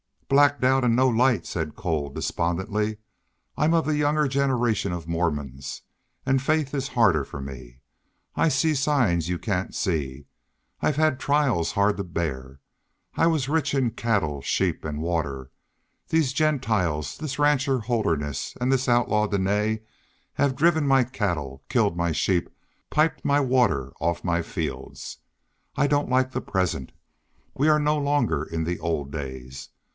[0.27, 2.97] "Black doubt and no light," said Cole, despondently.
[3.57, 5.81] "I'm of the younger generation of Mormons,
[6.25, 7.81] and faith is harder for me.
[8.35, 10.25] I see signs you can't see.
[10.81, 12.61] I've had trials hard to bear.
[13.15, 15.51] I was rich in cattle, sheep, and water.
[16.07, 19.81] These Gentiles, this rancher Holderness and this outlaw Dene,
[20.35, 22.49] have driven my cattle, killed my sheep,
[22.89, 25.17] piped my water off my fields.
[25.75, 26.93] I don't like the present.
[27.53, 29.69] We are no longer in the old days.